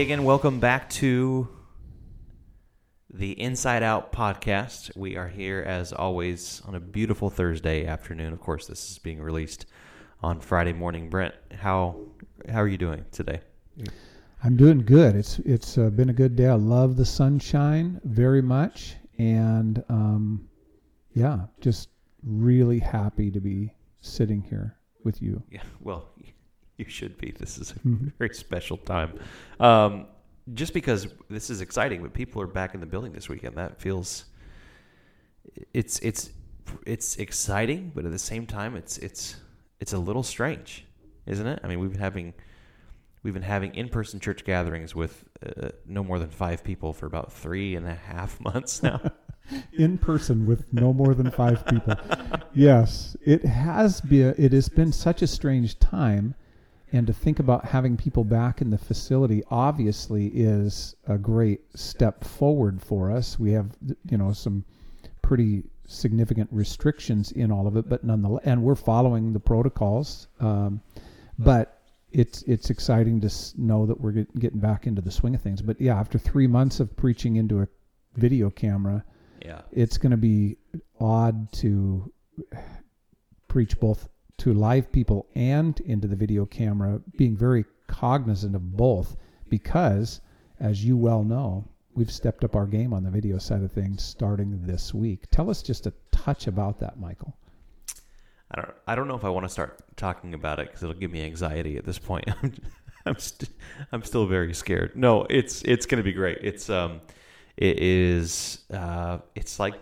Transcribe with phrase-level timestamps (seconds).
[0.00, 1.46] Hey again, welcome back to
[3.12, 4.96] the Inside Out podcast.
[4.96, 8.32] We are here as always on a beautiful Thursday afternoon.
[8.32, 9.66] Of course, this is being released
[10.22, 11.10] on Friday morning.
[11.10, 12.00] Brent, how
[12.48, 13.42] how are you doing today?
[14.42, 15.16] I'm doing good.
[15.16, 16.46] It's it's uh, been a good day.
[16.46, 20.48] I love the sunshine very much, and um,
[21.12, 21.90] yeah, just
[22.22, 25.42] really happy to be sitting here with you.
[25.50, 26.08] Yeah, well,
[26.80, 27.30] you should be.
[27.30, 28.12] This is a Mhm.
[28.18, 29.12] very special time.
[29.60, 30.06] Um,
[30.54, 33.54] just because this is exciting, but people are back in the building this weekend.
[33.56, 34.24] That feels
[35.74, 36.30] it's it's
[36.86, 39.36] it's exciting, but at the same time, it's it's
[39.78, 40.84] it's a little strange,
[41.26, 41.60] isn't it?
[41.62, 42.34] I mean, we've been having
[43.22, 47.06] we've been having in person church gatherings with uh, no more than five people for
[47.06, 49.00] about three and a half months now.
[49.72, 51.94] in person with no more than five people.
[52.52, 54.34] Yes, it has been.
[54.36, 56.34] It has been such a strange time,
[56.92, 62.24] and to think about having people back in the facility obviously is a great step
[62.24, 63.38] forward for us.
[63.38, 63.70] We have,
[64.10, 64.64] you know, some
[65.22, 70.28] pretty significant restrictions in all of it, but nonetheless, and we're following the protocols.
[70.40, 70.80] Um,
[71.38, 71.80] but
[72.12, 75.62] it's it's exciting to know that we're get, getting back into the swing of things.
[75.62, 77.68] But yeah, after three months of preaching into a
[78.16, 79.04] video camera
[79.44, 80.56] yeah, it's going to be
[81.00, 82.12] odd to
[83.48, 84.08] preach both
[84.40, 89.16] to live people and into the video camera, being very cognizant of both
[89.50, 90.22] because,
[90.60, 94.02] as you well know, we've stepped up our game on the video side of things
[94.02, 95.24] starting this week.
[95.30, 97.36] Tell us just a touch about that, Michael.
[98.50, 98.74] I don't.
[98.86, 101.22] I don't know if I want to start talking about it because it'll give me
[101.22, 102.24] anxiety at this point.
[102.42, 102.54] I'm,
[103.06, 103.50] I'm, st-
[103.92, 104.96] I'm still very scared.
[104.96, 106.38] No, it's it's going to be great.
[106.40, 107.00] It's um,
[107.56, 109.74] it is uh, it's like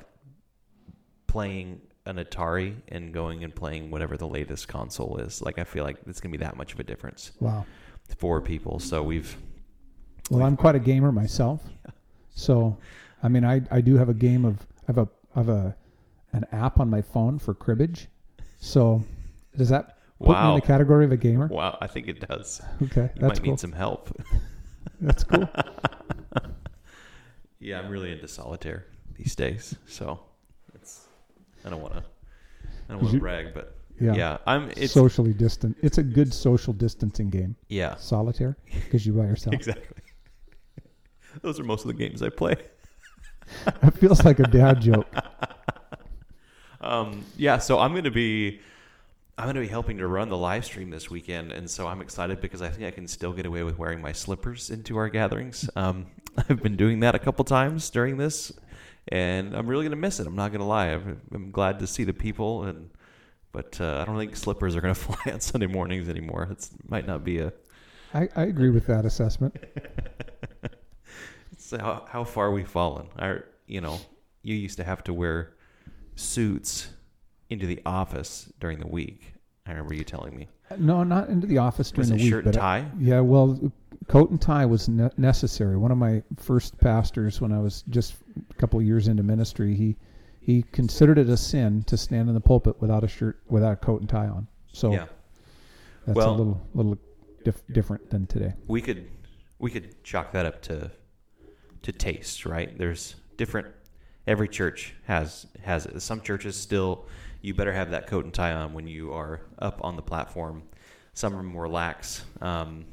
[1.29, 5.41] playing an Atari and going and playing whatever the latest console is.
[5.43, 7.65] Like I feel like it's going to be that much of a difference Wow.
[8.17, 8.79] for people.
[8.81, 9.37] So we've
[10.31, 11.61] Well, I'm quite a gamer myself,
[12.35, 12.77] so
[13.23, 15.77] I mean, I I do have a game of I have a I have a
[16.33, 18.09] an app on my phone for cribbage.
[18.61, 19.03] So
[19.57, 21.47] does that put me in the category of a gamer?
[21.49, 21.79] wow.
[21.81, 22.61] I think it does.
[22.83, 23.53] Okay, You that's might cool.
[23.53, 24.11] need some help.
[25.01, 25.49] That's cool.
[27.61, 28.87] Yeah, I'm really into solitaire
[29.17, 29.75] these days.
[29.87, 30.21] So
[31.65, 32.03] I don't want to
[32.89, 34.15] I don't want to brag, but Yeah.
[34.15, 35.77] yeah, I'm it's socially distant.
[35.83, 37.57] It's a good social distancing game.
[37.69, 39.55] yeah, Solitaire, because you by yourself.
[39.55, 40.03] exactly.
[41.43, 42.57] Those are most of the games I play.
[43.83, 45.07] It feels like a dad joke.
[46.81, 48.61] Um, yeah, so I'm going to be
[49.39, 52.01] I'm going to be helping to run the live stream this weekend, and so I'm
[52.01, 55.09] excited because I think I can still get away with wearing my slippers into our
[55.09, 55.69] gatherings.
[55.77, 58.53] Um, I've been doing that a couple times during this,
[59.11, 60.27] and I'm really going to miss it.
[60.27, 60.89] I'm not going to lie.
[60.89, 62.91] I'm, I'm glad to see the people, and
[63.53, 66.49] but uh, I don't think slippers are going to fly on Sunday mornings anymore.
[66.51, 67.53] It might not be a.
[68.15, 69.55] I, I agree with that assessment.
[71.71, 73.09] It's how, how far we've fallen.
[73.19, 74.01] Our, you know,
[74.43, 75.55] you used to have to wear
[76.15, 76.89] suits
[77.51, 79.35] into the office during the week.
[79.67, 80.49] I remember you telling me.
[80.79, 82.31] No, not into the office during the week.
[82.31, 82.87] shirt and tie?
[82.99, 83.59] yeah, well,
[84.07, 85.77] coat and tie was ne- necessary.
[85.77, 88.15] One of my first pastors, when I was just
[88.59, 89.97] couple of years into ministry, he
[90.41, 93.77] he considered it a sin to stand in the pulpit without a shirt, without a
[93.77, 94.47] coat and tie on.
[94.73, 95.07] So yeah,
[96.07, 96.99] that's Well- a little little
[97.45, 98.55] dif- different than today.
[98.67, 99.09] we could
[99.59, 100.91] we could chalk that up to
[101.83, 102.77] to taste, right?
[102.77, 103.69] There's different.
[104.27, 106.01] Every church has has it.
[106.01, 107.07] Some churches still
[107.41, 110.65] you better have that coat and tie on when you are up on the platform.
[111.15, 112.25] Some are more lax.
[112.41, 112.87] Um,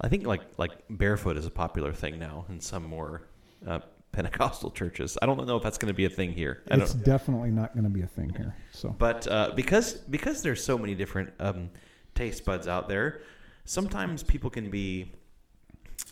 [0.00, 3.22] I think like like barefoot is a popular thing now and some more
[3.66, 3.80] uh,
[4.12, 5.16] Pentecostal churches.
[5.20, 6.62] I don't know if that's going to be a thing here.
[6.70, 8.54] I It's definitely not going to be a thing here.
[8.72, 11.70] So but uh, because because there's so many different um,
[12.14, 13.22] taste buds out there,
[13.64, 15.12] sometimes people can be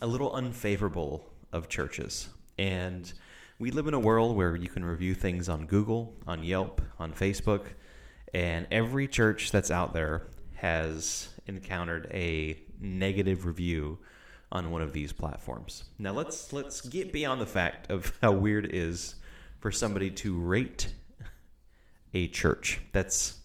[0.01, 2.29] a little unfavorable of churches.
[2.57, 3.11] And
[3.59, 7.13] we live in a world where you can review things on Google, on Yelp, on
[7.13, 7.67] Facebook,
[8.33, 13.99] and every church that's out there has encountered a negative review
[14.51, 15.85] on one of these platforms.
[15.97, 19.15] Now let's let's get beyond the fact of how weird it is
[19.59, 20.93] for somebody to rate
[22.13, 22.81] a church.
[22.91, 23.39] That's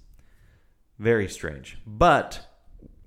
[0.99, 1.79] very strange.
[1.87, 2.47] But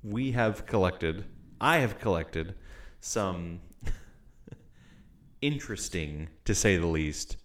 [0.03, 1.25] we have collected,
[1.59, 2.55] I have collected
[3.01, 3.59] some
[5.41, 7.37] interesting, to say the least,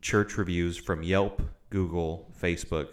[0.00, 2.88] church reviews from Yelp, Google, Facebook.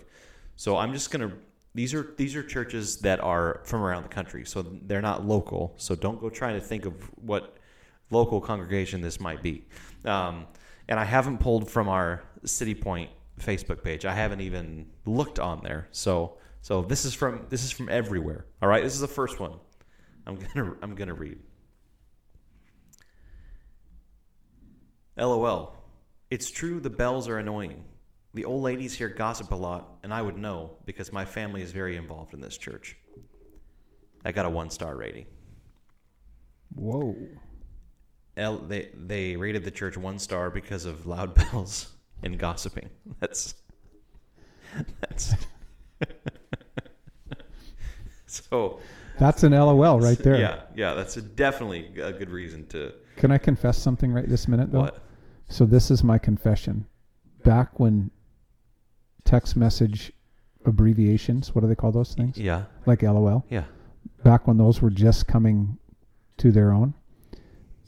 [0.56, 1.34] So I'm just gonna
[1.76, 5.74] these are these are churches that are from around the country, so they're not local.
[5.78, 7.58] So don't go trying to think of what
[8.12, 9.68] local congregation this might be.
[10.06, 10.48] Um,
[10.88, 14.06] and I haven't pulled from our City Point Facebook page.
[14.06, 15.90] I haven't even looked on there.
[15.92, 18.46] So so this is from this is from everywhere.
[18.62, 19.60] All right, this is the first one.
[20.26, 21.40] I'm gonna I'm gonna read.
[25.18, 25.76] LOL.
[26.32, 27.84] It's true the bells are annoying.
[28.36, 31.72] The old ladies here gossip a lot, and I would know because my family is
[31.72, 32.98] very involved in this church.
[34.26, 35.26] I got a one star rating.
[36.76, 37.16] Whoa.
[38.36, 41.94] L, they they rated the church one star because of loud bells
[42.24, 42.90] and gossiping.
[43.22, 43.56] That's
[45.00, 45.34] that's
[48.28, 48.82] so.
[49.18, 50.36] That's an LOL right there.
[50.38, 54.50] Yeah, yeah, that's a definitely a good reason to Can I confess something right this
[54.50, 54.82] minute though?
[54.82, 55.06] what.
[55.48, 56.86] So this is my confession.
[57.46, 58.12] Back when
[59.26, 60.12] text message
[60.66, 62.38] abbreviations, what do they call those things?
[62.38, 63.46] Yeah, Like LOL.
[63.50, 63.66] yeah.
[64.24, 65.78] Back when those were just coming
[66.38, 66.94] to their own,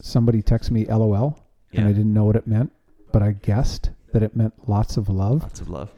[0.01, 1.39] somebody texted me LOL
[1.73, 2.71] and I didn't know what it meant,
[3.11, 5.41] but I guessed that it meant lots of love.
[5.43, 5.91] Lots of love.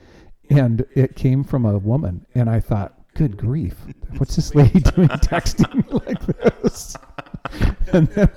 [0.50, 3.76] And it came from a woman and I thought, good grief,
[4.18, 6.26] what's this lady doing texting me like
[6.62, 6.96] this?
[7.94, 8.30] and then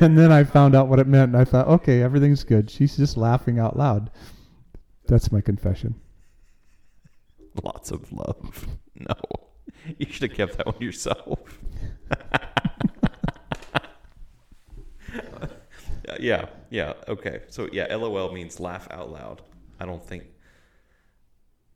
[0.00, 2.70] and then I found out what it meant and I thought, okay, everything's good.
[2.70, 4.10] She's just laughing out loud.
[5.06, 5.94] That's my confession.
[7.62, 8.68] Lots of love.
[8.98, 9.14] No,
[9.98, 11.60] you should have kept that one yourself.
[16.18, 16.94] yeah, yeah.
[17.08, 17.42] Okay.
[17.48, 19.42] So yeah, LOL means laugh out loud.
[19.78, 20.24] I don't think.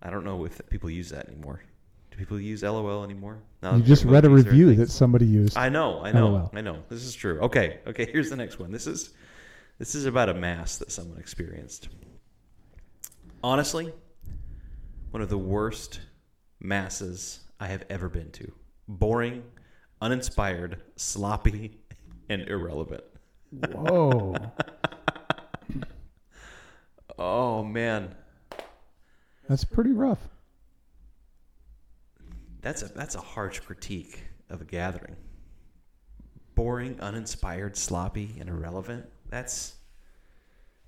[0.02, 1.60] I don't know if people use that anymore.
[2.10, 3.42] Do people use LOL anymore?
[3.62, 5.58] Now You just read a review that somebody used.
[5.58, 6.50] I know, I know, LOL.
[6.54, 6.82] I know.
[6.88, 7.38] This is true.
[7.40, 8.10] Okay, okay.
[8.10, 8.72] Here's the next one.
[8.72, 9.10] This is
[9.78, 11.90] this is about a mass that someone experienced.
[13.42, 13.92] Honestly,
[15.10, 16.00] one of the worst
[16.60, 18.52] masses I have ever been to.
[18.86, 19.42] Boring,
[20.00, 21.78] uninspired, sloppy,
[22.28, 23.04] and irrelevant.
[23.50, 24.34] Whoa.
[27.18, 28.14] Oh man,
[29.46, 30.20] That's pretty rough.
[32.62, 35.16] that's a that's a harsh critique of a gathering.
[36.54, 39.04] Boring, uninspired, sloppy, and irrelevant.
[39.28, 39.74] That's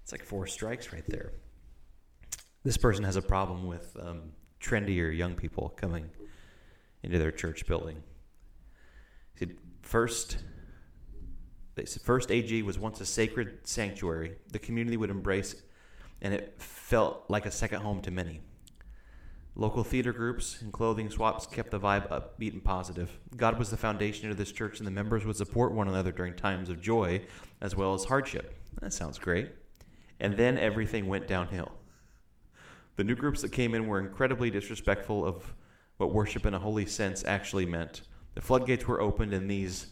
[0.03, 1.33] it's like four strikes right there.
[2.65, 6.11] This person has a problem with um, trendier young people coming
[7.03, 8.03] into their church building.
[9.35, 10.39] He said, first,
[11.75, 15.57] they said, first AG was once a sacred sanctuary the community would embrace,
[16.21, 18.41] and it felt like a second home to many.
[19.55, 23.11] Local theater groups and clothing swaps kept the vibe upbeat and positive.
[23.37, 26.35] God was the foundation of this church, and the members would support one another during
[26.35, 27.23] times of joy
[27.61, 28.57] as well as hardship.
[28.81, 29.51] That sounds great.
[30.21, 31.73] And then everything went downhill.
[32.97, 35.55] The new groups that came in were incredibly disrespectful of
[35.97, 38.03] what worship in a holy sense actually meant.
[38.35, 39.87] The floodgates were opened, and these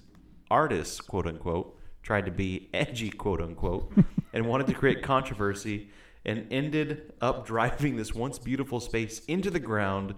[0.50, 3.93] artists, quote unquote, tried to be edgy, quote unquote,
[4.32, 5.91] and wanted to create controversy
[6.25, 10.14] and ended up driving this once beautiful space into the ground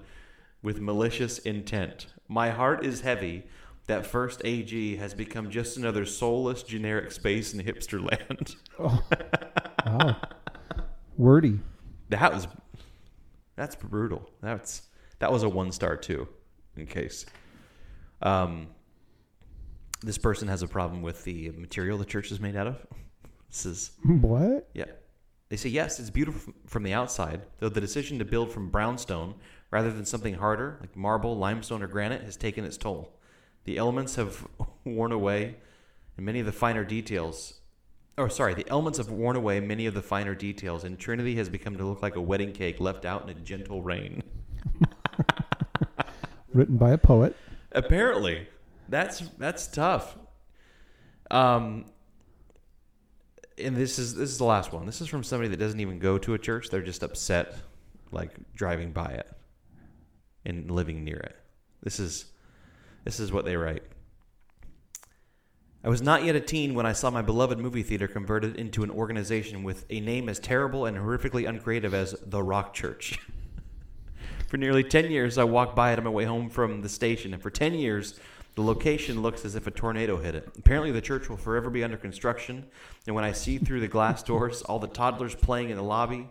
[0.62, 2.06] with malicious intent.
[2.28, 3.44] My heart is heavy
[3.86, 8.56] that First AG has become just another soulless generic space in hipster land.
[8.78, 9.02] Oh,
[9.86, 10.16] wow.
[11.16, 11.60] Wordy.
[12.08, 12.46] That was
[13.56, 14.28] that's brutal.
[14.40, 14.82] That's
[15.18, 16.28] that was a one star too,
[16.76, 17.26] in case.
[18.22, 18.68] Um,
[20.00, 22.86] this person has a problem with the material the church is made out of.
[23.48, 24.70] This is What?
[24.72, 24.86] yeah.
[25.50, 29.34] They say yes, it's beautiful from the outside, though the decision to build from brownstone
[29.70, 33.12] rather than something harder like marble, limestone, or granite has taken its toll.
[33.64, 34.46] The elements have
[34.86, 35.56] worn away,
[36.16, 37.60] and many of the finer details.
[38.18, 41.48] Or sorry, the elements have worn away many of the finer details, and Trinity has
[41.48, 44.22] become to look like a wedding cake left out in a gentle rain.
[46.52, 47.34] Written by a poet.
[47.72, 48.46] Apparently,
[48.88, 50.18] that's that's tough.
[51.30, 51.86] Um,
[53.56, 54.84] and this is this is the last one.
[54.84, 56.68] This is from somebody that doesn't even go to a church.
[56.68, 57.56] They're just upset,
[58.10, 59.30] like driving by it
[60.44, 61.36] and living near it.
[61.82, 62.26] This is
[63.04, 63.82] this is what they write.
[65.84, 68.84] I was not yet a teen when I saw my beloved movie theater converted into
[68.84, 73.18] an organization with a name as terrible and horrifically uncreative as the Rock Church.
[74.46, 77.32] For nearly 10 years, I walked by it on my way home from the station,
[77.32, 78.20] and for 10 years,
[78.54, 80.46] the location looks as if a tornado hit it.
[80.58, 82.66] Apparently, the church will forever be under construction,
[83.06, 86.28] and when I see through the glass doors all the toddlers playing in the lobby,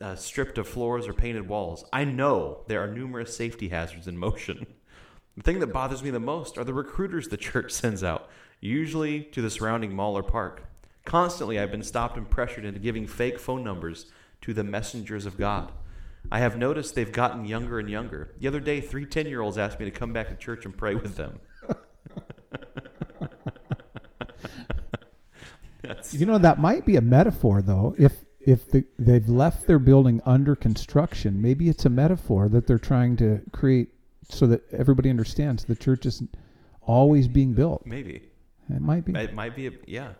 [0.00, 4.16] uh, stripped of floors or painted walls, I know there are numerous safety hazards in
[4.16, 4.66] motion.
[5.34, 8.28] The thing that bothers me the most are the recruiters the church sends out,
[8.62, 10.64] usually to the surrounding mall or park.
[11.04, 14.06] Constantly, I've been stopped and pressured into giving fake phone numbers
[14.42, 15.72] to the messengers of God.
[16.30, 18.32] I have noticed they've gotten younger and younger.
[18.38, 20.76] The other day, three 10 year olds asked me to come back to church and
[20.76, 21.40] pray with them.
[26.12, 27.94] You know that might be a metaphor though.
[27.98, 32.78] If if the, they've left their building under construction, maybe it's a metaphor that they're
[32.78, 33.88] trying to create
[34.28, 36.22] so that everybody understands the church is
[36.80, 37.84] always being built.
[37.84, 38.31] maybe.
[38.74, 39.12] It might be.
[39.18, 40.12] It might be, a, yeah.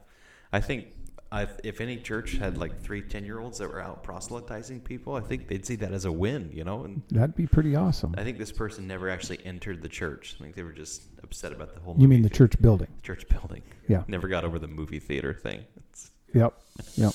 [0.52, 0.88] I think
[1.30, 5.14] I, if any church had like three 10 year olds that were out proselytizing people,
[5.14, 6.84] I think they'd see that as a win, you know?
[6.84, 8.14] And That'd be pretty awesome.
[8.18, 10.36] I think this person never actually entered the church.
[10.38, 12.88] I think they were just upset about the whole You mean the church building?
[13.02, 13.62] church building.
[13.88, 14.02] Yeah.
[14.08, 15.64] Never got over the movie theater thing.
[15.76, 16.54] It's, Yep.
[16.96, 17.12] Yep.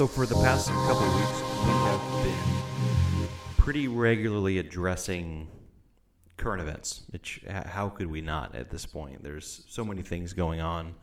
[0.00, 3.28] So for the past couple of weeks, we have been
[3.58, 5.46] pretty regularly addressing
[6.38, 7.02] current events.
[7.66, 9.22] How could we not at this point?
[9.22, 10.94] There's so many things going on,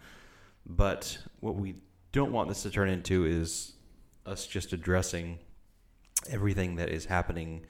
[0.65, 1.75] but what we
[2.11, 3.73] don't want this to turn into is
[4.25, 5.37] us just addressing
[6.31, 7.67] everything that is happening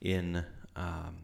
[0.00, 0.44] in
[0.76, 1.16] um,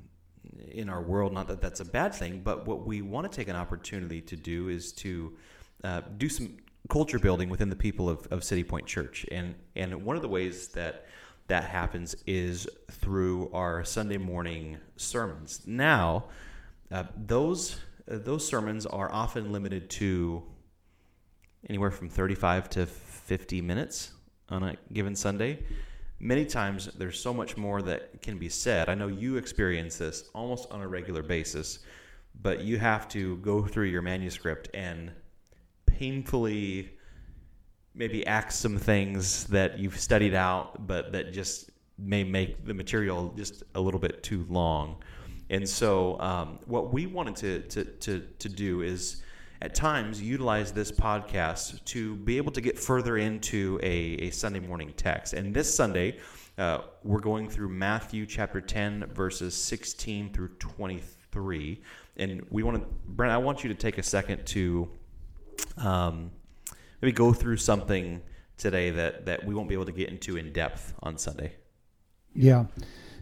[0.69, 1.33] in our world.
[1.33, 4.35] Not that that's a bad thing, but what we want to take an opportunity to
[4.35, 5.37] do is to
[5.85, 6.57] uh, do some
[6.89, 10.29] culture building within the people of, of City Point Church, and and one of the
[10.29, 11.07] ways that
[11.47, 15.63] that happens is through our Sunday morning sermons.
[15.67, 16.27] Now,
[16.91, 17.77] uh, those
[18.11, 20.43] uh, those sermons are often limited to
[21.69, 24.13] anywhere from 35 to 50 minutes
[24.49, 25.63] on a given Sunday.
[26.21, 28.89] Many times there's so much more that can be said.
[28.89, 31.81] I know you experience this almost on a regular basis,
[32.41, 35.11] but you have to go through your manuscript and
[35.99, 36.91] painfully
[37.95, 43.33] maybe axe some things that you've studied out, but that just may make the material
[43.37, 44.97] just a little bit too long.
[45.51, 49.23] And so, um, what we wanted to, to, to, to do is
[49.63, 54.59] at times utilize this podcast to be able to get further into a, a Sunday
[54.59, 55.35] morning text.
[55.35, 56.19] And this Sunday,
[56.59, 61.83] uh, we're going through Matthew chapter 10, verses 16 through 23.
[62.17, 64.89] And we want to, Brent, I want you to take a second to
[65.77, 66.31] um,
[67.01, 68.23] maybe go through something
[68.57, 71.53] today that, that we won't be able to get into in depth on Sunday.
[72.35, 72.67] Yeah.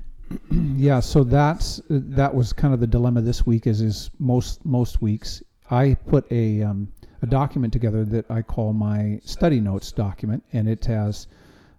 [0.50, 5.02] yeah, so that's that was kind of the dilemma this week as is most most
[5.02, 5.42] weeks.
[5.70, 6.88] I put a um,
[7.22, 11.28] a document together that I call my study notes document and it has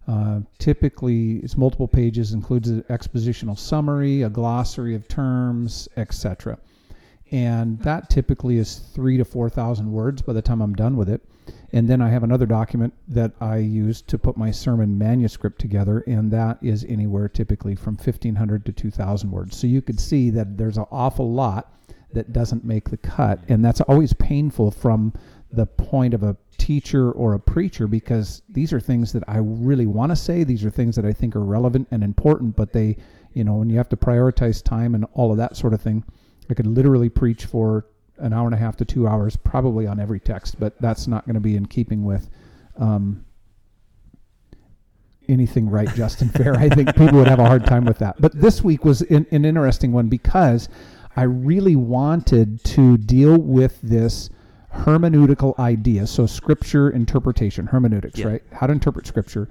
[0.07, 6.57] uh, typically it's multiple pages includes an expositional summary, a glossary of terms, etc.
[7.33, 11.19] And that typically is 3 to 4,000 words by the time I'm done with it.
[11.71, 16.03] And then I have another document that I use to put my sermon manuscript together,
[16.05, 19.57] and that is anywhere typically from 1,500 to 2,000 words.
[19.57, 21.73] So you could see that there's an awful lot
[22.13, 25.11] that doesn't make the cut, and that's always painful from
[25.51, 29.87] the point of a teacher or a preacher because these are things that I really
[29.87, 30.43] want to say.
[30.43, 32.95] These are things that I think are relevant and important, but they,
[33.33, 36.03] you know, when you have to prioritize time and all of that sort of thing,
[36.49, 37.85] I could literally preach for
[38.17, 41.25] an hour and a half to two hours, probably on every text, but that's not
[41.25, 42.29] going to be in keeping with
[42.77, 43.25] um,
[45.27, 46.55] anything right, just and fair.
[46.55, 48.19] I think people would have a hard time with that.
[48.19, 50.69] But this week was an, an interesting one because
[51.15, 54.29] I really wanted to deal with this
[54.73, 56.07] hermeneutical idea.
[56.07, 58.27] So, scripture interpretation, hermeneutics, Yeah.
[58.27, 58.43] right?
[58.51, 59.47] How to interpret scripture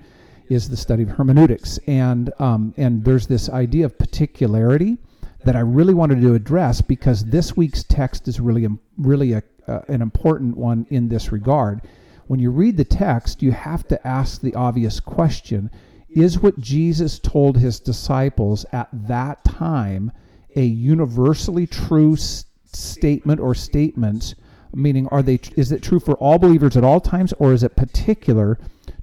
[0.49, 4.99] is the study of hermeneutics, and um, and there's this idea of particularity
[5.45, 9.81] that I really wanted to address because this week's text is really really a, uh,
[9.89, 11.83] an important one in this regard.
[12.27, 15.71] When you read the text, you have to ask the obvious question:
[16.09, 20.13] Is what Jesus told his disciples at that time
[20.55, 24.35] a universally true s- statement or statements?
[24.75, 25.39] Meaning, are they?
[25.57, 28.59] Is it true for all believers at all times, or is it particular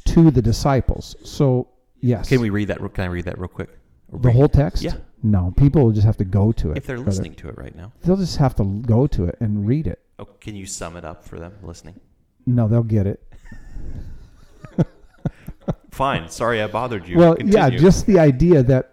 [0.06, 1.16] to the disciples?
[1.24, 1.68] So,
[2.00, 2.28] yes.
[2.28, 2.80] Can we read that?
[2.94, 3.70] Can I read that real quick?
[4.12, 4.82] The whole text?
[4.82, 4.96] Yeah.
[5.22, 6.78] No, people will just have to go to it.
[6.78, 7.92] If they're listening to it right now.
[8.04, 10.00] they'll just have to go to it and read it.
[10.18, 12.00] Oh, can you sum it up for them listening?
[12.46, 13.22] No, they'll get it.
[15.92, 16.30] Fine.
[16.30, 17.18] Sorry I bothered you.
[17.18, 17.58] well, Continue.
[17.58, 18.92] yeah, just the idea that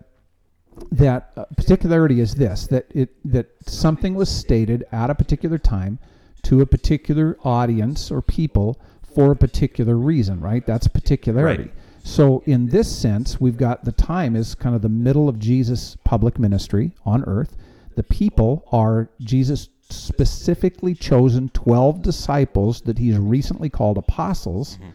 [0.92, 5.98] that uh, particularity is this that it that something was stated at a particular time
[6.42, 8.78] to a particular audience or people
[9.14, 10.66] for a particular reason, right?
[10.66, 11.64] That's particularity.
[11.64, 11.72] Right.
[12.06, 15.96] So in this sense, we've got the time is kind of the middle of Jesus'
[16.04, 17.56] public ministry on earth.
[17.96, 24.76] The people are Jesus specifically chosen 12 disciples that he's recently called apostles.
[24.76, 24.90] Mm-hmm.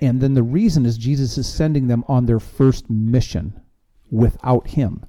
[0.00, 3.60] And then the reason is Jesus is sending them on their first mission
[4.12, 5.04] without him.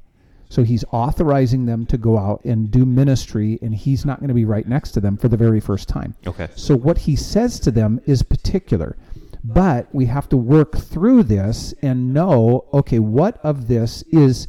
[0.50, 4.34] So he's authorizing them to go out and do ministry, and he's not going to
[4.34, 6.16] be right next to them for the very first time.
[6.26, 6.48] Okay.
[6.56, 8.98] So what he says to them is particular.
[9.44, 14.48] But we have to work through this and know okay, what of this is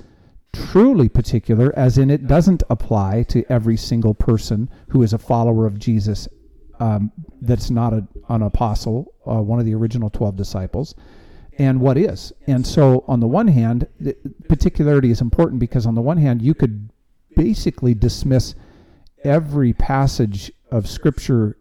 [0.52, 5.66] truly particular, as in it doesn't apply to every single person who is a follower
[5.66, 6.28] of Jesus
[6.80, 10.94] um, that's not a, an apostle, uh, one of the original 12 disciples.
[11.59, 12.32] and what is.
[12.47, 14.16] And so, on the one hand, the
[14.49, 16.90] particularity is important because, on the one hand, you could
[17.37, 18.54] basically dismiss
[19.25, 21.59] every passage of Scripture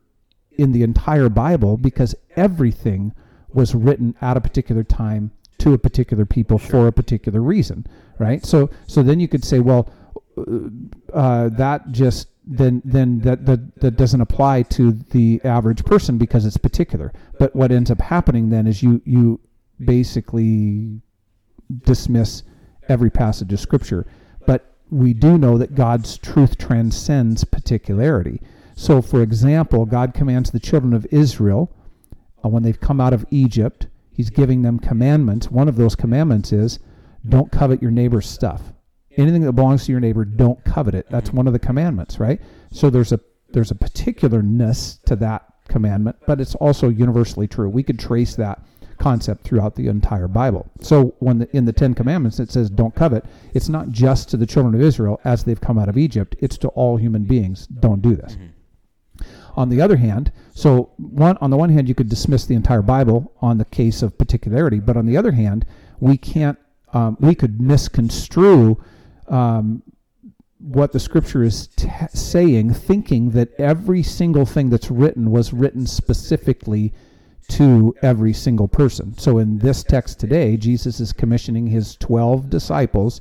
[0.59, 3.13] in the entire Bible because everything
[3.53, 7.85] was written at a particular time to a particular people for a particular reason,
[8.17, 8.45] right?
[8.45, 9.89] So, so then you could say, well,
[11.13, 16.45] uh, that just then then that, that that doesn't apply to the average person because
[16.45, 17.11] it's particular.
[17.37, 19.39] But what ends up happening then is you you
[19.83, 21.01] basically
[21.83, 22.43] dismiss
[22.87, 24.07] every passage of scripture.
[24.45, 28.41] But we do know that God's truth transcends particularity.
[28.79, 31.69] So, for example, God commands the children of Israel
[32.45, 35.51] uh, when they've come out of Egypt, He's giving them commandments.
[35.51, 36.79] One of those commandments is
[37.27, 38.71] don't covet your neighbor's stuff.
[39.17, 41.07] Anything that belongs to your neighbor, don't covet it.
[41.09, 42.39] That's one of the commandments, right?
[42.71, 43.19] So there's a
[43.49, 47.67] there's a particularness to that commandment, but it's also universally true.
[47.67, 48.63] We could trace that
[48.97, 50.71] concept throughout the entire Bible.
[50.79, 54.37] So when the, in the Ten Commandments it says don't covet, it's not just to
[54.37, 56.37] the children of Israel as they've come out of Egypt.
[56.39, 57.67] It's to all human beings.
[57.67, 58.37] Don't do this.
[59.59, 62.81] On the other hand, so one on the one hand you could dismiss the entire
[62.81, 65.65] Bible on the case of particularity, but on the other hand,
[65.99, 66.57] we can't
[66.93, 68.81] um, we could misconstrue
[69.27, 69.83] um,
[70.59, 75.85] what the scripture is t- saying, thinking that every single thing that's written was written
[75.85, 76.93] specifically
[77.49, 79.17] to every single person.
[79.17, 83.19] So in this text today, Jesus is commissioning his 12 disciples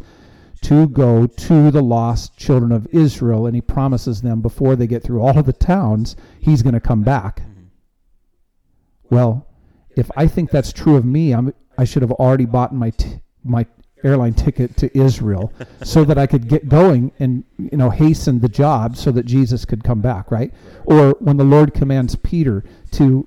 [0.62, 5.03] to go to the lost children of Israel, and he promises them before they get
[5.03, 7.43] through all of the towns, he's going to come back.
[9.11, 9.47] Well,
[9.97, 13.21] if I think that's true of me, I'm, I should have already bought my t-
[13.45, 13.66] my
[14.05, 18.49] airline ticket to Israel so that I could get going and you know hasten the
[18.49, 20.53] job so that Jesus could come back, right?
[20.85, 23.27] Or when the Lord commands Peter to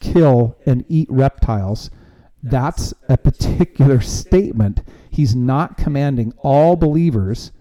[0.00, 1.90] kill and eat reptiles,
[2.42, 4.82] that's a particular statement.
[5.10, 7.52] He's not commanding all believers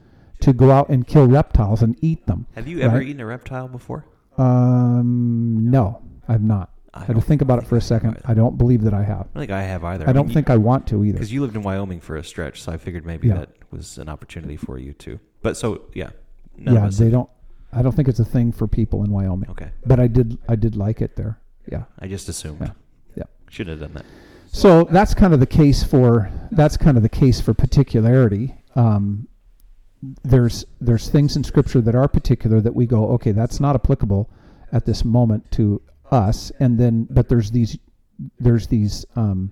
[0.41, 2.45] to go out and kill reptiles and eat them.
[2.55, 3.07] Have you ever Right.
[3.07, 4.05] eaten a reptile before?
[4.37, 6.69] Um, no, I've not.
[6.93, 8.17] I I had to think about it for a second.
[8.25, 9.21] I don't believe that I have.
[9.21, 10.09] I don't think I have either.
[10.09, 11.13] I don't think I want to either.
[11.13, 13.35] because you lived in Wyoming for a stretch, so I figured maybe Yeah.
[13.35, 15.19] that was an opportunity for you too.
[15.41, 16.09] But so yeah,
[16.57, 17.29] Yeah, they have- don't.
[17.71, 19.49] I don't think it's a thing for people in Wyoming.
[19.51, 20.37] Okay, But I did.
[20.47, 21.37] I did like it there.
[21.71, 21.83] Yeah.
[21.99, 22.61] I just assumed.
[22.61, 22.71] Yeah.
[23.15, 23.23] Yeah.
[23.49, 24.05] should have done that.
[24.51, 28.55] So that's kind of the case for that's kind of the case for particularity.
[28.75, 29.27] Um,
[30.23, 34.29] there's there's things in Scripture that are particular that we go, okay, that's not applicable
[34.71, 35.81] at this moment to
[36.11, 37.77] us, and then but there's these
[38.39, 39.51] there's these um,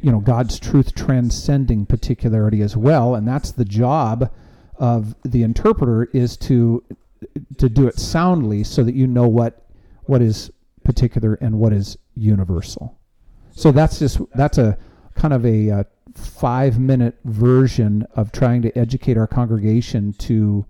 [0.00, 4.30] you know God's truth transcending particularity as well, and that's the job
[4.76, 6.82] of the interpreter is to
[7.58, 9.66] to do it soundly so that you know what
[10.04, 10.50] what is
[10.82, 12.98] particular and what is universal.
[13.54, 14.76] So that's just that's a
[15.14, 20.64] kind of a, uh five minute version of trying to educate our congregation to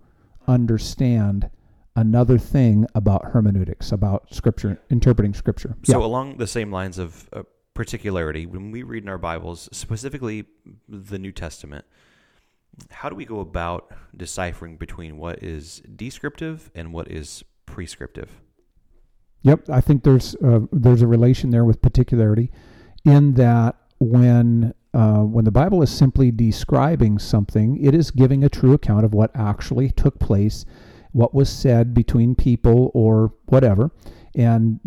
[0.47, 1.49] understand
[1.95, 5.75] another thing about hermeneutics, about scripture, interpreting scripture.
[5.83, 6.05] So yeah.
[6.05, 7.43] along the same lines of uh,
[7.73, 10.45] particularity, when we read in our Bibles, specifically
[10.89, 11.85] the New Testament,
[12.91, 18.41] how do we go about deciphering between what is descriptive and what is prescriptive?
[19.43, 22.51] Yep, I think there's uh, there's a relation there with particularity,
[23.05, 28.49] in that when uh, when the Bible is simply describing something, it is giving a
[28.49, 30.65] true account of what actually took place,
[31.11, 33.91] what was said between people or whatever,
[34.35, 34.79] and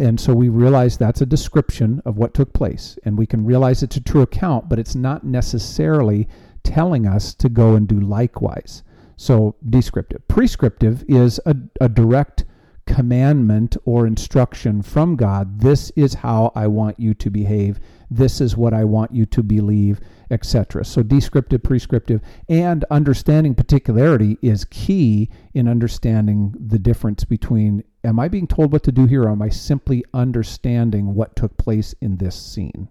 [0.00, 3.82] and so we realize that's a description of what took place, and we can realize
[3.82, 6.28] it's a true account, but it's not necessarily
[6.62, 8.82] telling us to go and do likewise.
[9.16, 12.44] So descriptive, prescriptive is a, a direct
[12.86, 15.60] commandment or instruction from God.
[15.60, 17.78] This is how I want you to behave.
[18.10, 20.84] This is what I want you to believe, etc.
[20.84, 28.28] So descriptive, prescriptive, and understanding particularity is key in understanding the difference between am I
[28.28, 32.16] being told what to do here or am I simply understanding what took place in
[32.16, 32.88] this scene?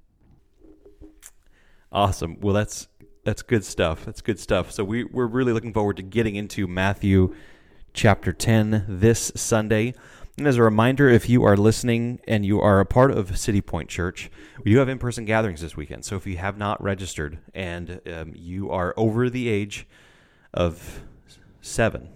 [1.91, 2.37] Awesome.
[2.41, 2.89] Well, that's
[3.23, 4.05] that's good stuff.
[4.05, 4.71] That's good stuff.
[4.71, 7.33] So we we're really looking forward to getting into Matthew
[7.95, 9.93] chapter 10 this Sunday.
[10.37, 13.61] And as a reminder, if you are listening and you are a part of City
[13.61, 14.29] Point Church,
[14.63, 16.03] we do have in-person gatherings this weekend.
[16.03, 19.87] So if you have not registered and um, you are over the age
[20.53, 21.03] of
[21.61, 22.09] seven,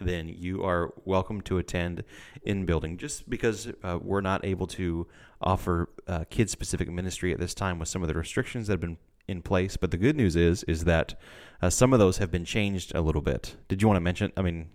[0.00, 2.02] then you are welcome to attend
[2.42, 2.98] in building.
[2.98, 5.06] Just because uh, we're not able to
[5.40, 8.98] offer uh, kid-specific ministry at this time with some of the restrictions that have been
[9.28, 11.14] in place, but the good news is is that
[11.62, 13.54] uh, some of those have been changed a little bit.
[13.68, 14.32] Did you want to mention?
[14.36, 14.70] I mean,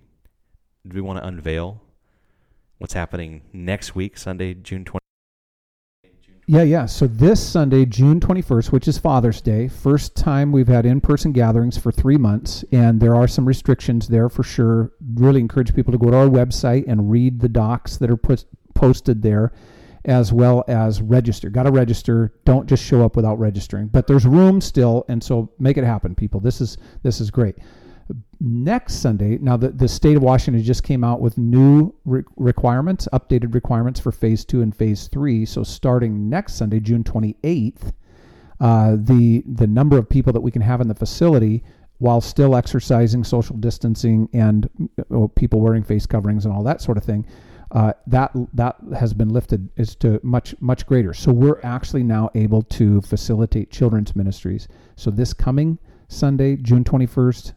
[0.87, 1.81] do we want to unveil
[2.77, 5.01] what's happening next week, Sunday, June twenty?
[6.47, 6.85] Yeah, yeah.
[6.85, 11.31] So this Sunday, June 21st, which is Father's Day, first time we've had in person
[11.31, 14.91] gatherings for three months, and there are some restrictions there for sure.
[15.15, 18.45] Really encourage people to go to our website and read the docs that are put,
[18.75, 19.53] posted there,
[20.05, 21.49] as well as register.
[21.49, 22.35] Got to register.
[22.45, 23.87] Don't just show up without registering.
[23.87, 26.39] But there's room still, and so make it happen, people.
[26.39, 27.55] This is this is great
[28.39, 33.07] next Sunday, now the, the state of Washington just came out with new re- requirements,
[33.13, 35.45] updated requirements for phase two and phase three.
[35.45, 37.93] So starting next Sunday, June 28th,
[38.59, 41.63] uh, the the number of people that we can have in the facility
[41.97, 44.69] while still exercising social distancing and
[45.13, 47.25] uh, people wearing face coverings and all that sort of thing,
[47.71, 51.13] uh, that that has been lifted is to much much greater.
[51.13, 54.67] So we're actually now able to facilitate children's ministries.
[54.95, 57.53] So this coming Sunday, June 21st,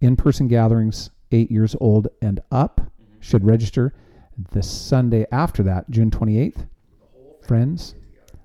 [0.00, 3.20] in person gatherings, eight years old and up, mm-hmm.
[3.20, 3.94] should register.
[4.52, 6.66] The Sunday after that, June 28th,
[7.46, 7.94] friends,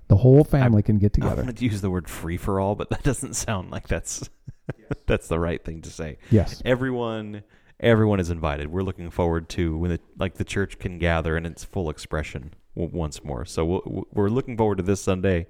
[0.08, 1.32] the whole family I, can get together.
[1.32, 4.28] I wanted to use the word free for all, but that doesn't sound like that's
[5.06, 6.18] that's the right thing to say.
[6.30, 6.62] Yes.
[6.64, 7.42] Everyone
[7.80, 8.68] everyone is invited.
[8.68, 12.54] We're looking forward to when the, like the church can gather in its full expression
[12.74, 13.44] once more.
[13.44, 15.46] So we we are looking forward to this Sunday,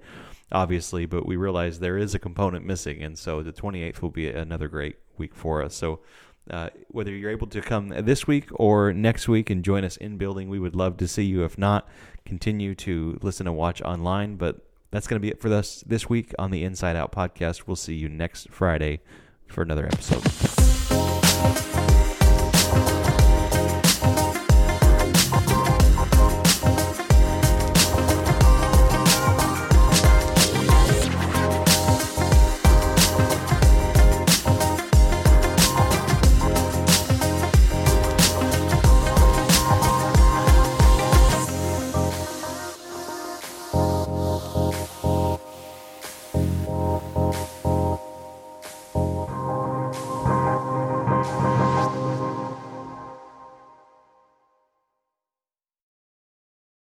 [0.51, 4.29] obviously, but we realize there is a component missing, and so the 28th will be
[4.29, 5.75] another great week for us.
[5.75, 5.99] So
[6.49, 10.17] uh, whether you're able to come this week or next week and join us in
[10.17, 11.43] building, we would love to see you.
[11.43, 11.87] If not,
[12.25, 14.35] continue to listen and watch online.
[14.35, 17.63] But that's going to be it for us this week on the Inside Out podcast.
[17.67, 19.01] We'll see you next Friday
[19.47, 20.23] for another episode.